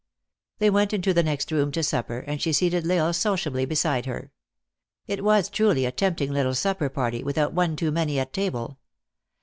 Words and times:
They 0.57 0.71
went 0.71 0.93
into 0.93 1.13
the 1.13 1.21
next 1.21 1.51
room 1.51 1.71
to 1.73 1.83
supper, 1.83 2.21
and 2.21 2.41
she 2.41 2.53
seated 2.53 2.89
L 2.89 3.05
Isle 3.05 3.13
sociably 3.13 3.65
beside 3.67 4.07
her. 4.07 4.31
It 5.05 5.23
was 5.23 5.47
truly 5.47 5.85
a 5.85 5.91
tempting 5.91 6.31
little 6.31 6.55
supper 6.55 6.89
party, 6.89 7.23
without 7.23 7.53
one 7.53 7.75
too 7.75 7.91
many 7.91 8.17
at 8.17 8.33
table. 8.33 8.79